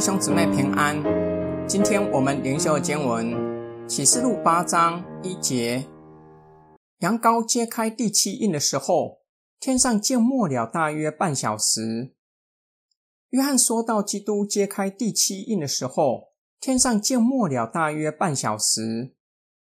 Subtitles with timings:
[0.00, 0.96] 兄姊妹平安。
[1.68, 3.36] 今天我们灵修的经文
[3.86, 5.86] 启示录八章一节：
[7.00, 9.18] 羊羔揭开第七印的时候，
[9.60, 12.14] 天上静默了大约半小时。
[13.28, 19.14] 约翰说到基督揭开第七印的时候，天上静默了大约半小时，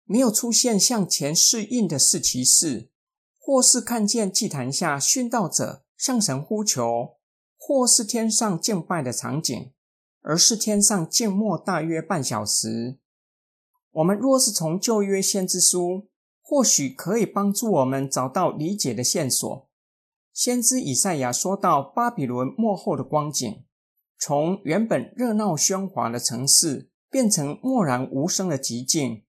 [0.05, 2.91] 没有出现向前试印的四骑士，
[3.39, 7.19] 或是看见祭坛下殉道者向神呼求。
[7.67, 9.73] 或是天上敬拜的场景，
[10.25, 12.99] 而是天上静默大约半小时。
[13.93, 16.09] 我们若是从旧约先知书，
[16.43, 19.69] 或许可以帮助我们找到理解的线索。
[20.33, 23.65] 先知以赛亚说到巴比伦幕后的光景，
[24.19, 29.23] 从原本热闹喧哗的城市，变成默然无声的寂静。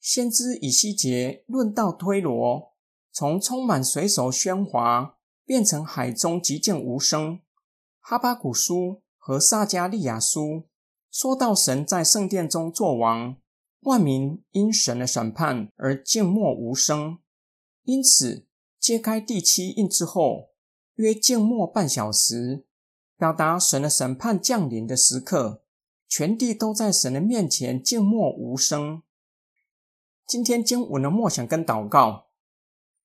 [0.00, 2.74] 先知以西结论到推罗，
[3.12, 7.40] 从充满水手喧哗，变成海中寂静无声。
[8.00, 10.68] 哈巴古书和撒加利亚书
[11.10, 13.36] 说到神在圣殿中作王，
[13.80, 17.18] 万民因神的审判而静默无声。
[17.82, 18.46] 因此，
[18.78, 20.50] 揭开第七印之后，
[20.94, 22.66] 约静默半小时，
[23.18, 25.64] 表达神的审判降临的时刻。
[26.06, 29.02] 全地都在神的面前静默无声。
[30.24, 32.28] 今天经文的默想跟祷告，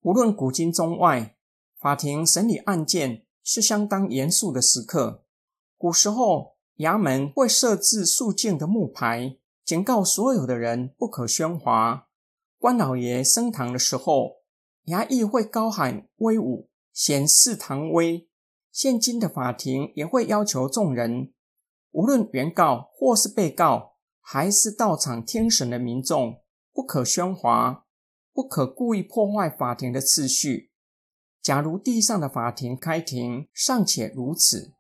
[0.01, 1.35] 无论古今中外，
[1.79, 3.25] 法庭审理案件。
[3.43, 5.20] 是相当严肃的时刻。
[5.81, 12.07] 古时候，衙门会设置肃静的木牌，警告所有的人不可喧哗。
[12.59, 14.43] 官老爷升堂的时候，
[14.85, 18.29] 衙役会高喊威武，显示堂威。
[18.71, 21.33] 现今的法庭也会要求众人，
[21.89, 27.87] 无论原告或是被告，还是到场听审的民众，不可喧哗，
[28.31, 30.69] 不可故意破坏法庭的次序。
[31.41, 34.75] 假如地上的法庭开庭尚且如此，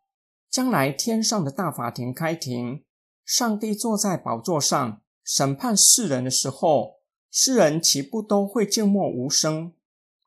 [0.51, 2.83] 将来天上的大法庭开庭，
[3.23, 6.95] 上帝坐在宝座上审判世人的时候，
[7.31, 9.71] 世人岂不都会静默无声？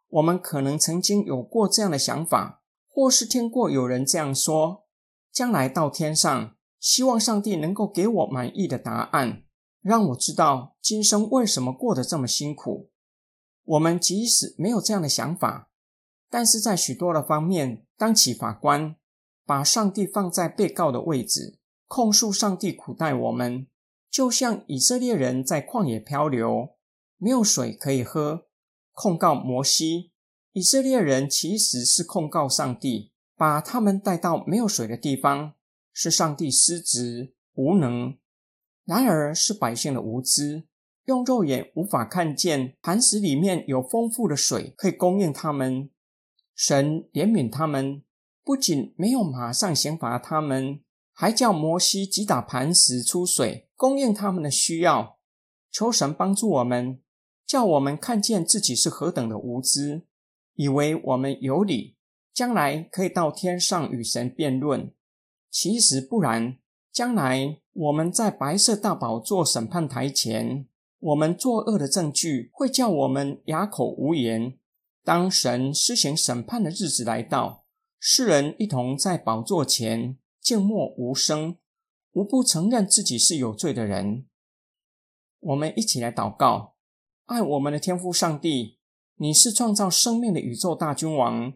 [0.08, 4.86] 我们可能曾经有过这样的想法，或是听过有人这样说：
[5.30, 9.42] 将来到天上，希望上帝能够给我满意的答案，
[9.82, 12.90] 让我知道今生为什么过得这么辛苦。
[13.64, 15.68] 我们即使没有这样的想法。
[16.30, 18.96] 但是在许多的方面，当起法官，
[19.46, 23.66] 把上帝放在被告的位置，控诉上帝苦待我们，
[24.10, 26.76] 就像以色列人在旷野漂流，
[27.18, 28.46] 没有水可以喝，
[28.92, 30.12] 控告摩西。
[30.52, 35.54] 以色列人其实是控告上帝，把他们带到没有水的地方，
[35.92, 38.16] 是上帝失职无能。
[38.84, 40.68] 然而是百姓的无知，
[41.06, 45.90] 用肉眼无法看见磐石里面有丰富的水可以供应他们。
[46.54, 48.03] 神怜悯他们，
[48.44, 50.80] 不仅没有马上刑罚他们，
[51.12, 55.18] 还叫摩西击打磐石出水，供应他们的需要。
[55.72, 57.00] 求神帮助我们，
[57.46, 60.06] 叫我们看见自己是何等的无知，
[60.54, 61.96] 以为我们有理，
[62.34, 64.92] 将来可以到天上与神辩论。
[65.50, 66.58] 其实不然，
[66.92, 70.68] 将来我们在白色大宝座审判台前，
[71.00, 74.58] 我们作恶的证据会叫我们哑口无言。
[75.02, 77.63] 当神施行审判的日子来到，
[78.06, 81.56] 世人一同在宝座前静默无声，
[82.12, 84.26] 无不承认自己是有罪的人。
[85.40, 86.74] 我们一起来祷告：
[87.24, 88.78] 爱我们的天父上帝，
[89.16, 91.54] 你是创造生命的宇宙大君王，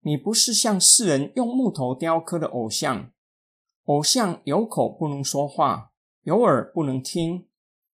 [0.00, 3.12] 你不是像世人用木头雕刻的偶像。
[3.84, 5.92] 偶像有口不能说话，
[6.22, 7.48] 有耳不能听。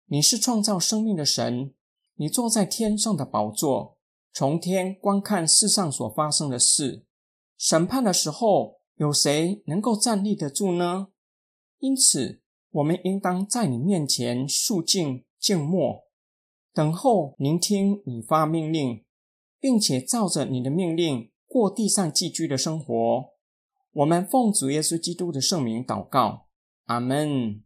[0.08, 1.74] 你是创造生命的神，
[2.16, 3.98] 你坐在天上的宝座。
[4.34, 7.06] 从天观看世上所发生的事，
[7.58, 11.08] 审判的时候，有谁能够站立得住呢？
[11.80, 16.04] 因此，我们应当在你面前肃静静默，
[16.74, 19.04] 等候聆听你发命令，
[19.60, 23.34] 并且照着你的命令过地上寄居的生活。
[23.94, 26.48] 我们奉主耶稣基督的圣名祷告，
[26.86, 27.62] 阿门。